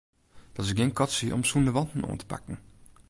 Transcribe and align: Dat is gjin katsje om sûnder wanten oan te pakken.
Dat 0.53 0.65
is 0.65 0.71
gjin 0.77 0.97
katsje 0.97 1.33
om 1.37 1.43
sûnder 1.49 1.73
wanten 1.75 2.05
oan 2.09 2.19
te 2.21 2.25
pakken. 2.31 2.57